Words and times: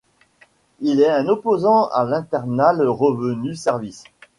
Il 0.79 0.99
est 0.99 1.11
un 1.11 1.27
opposant 1.27 1.87
à 1.89 2.05
l'Internal 2.05 2.81
Revenue 2.87 3.53
Service. 3.55 4.03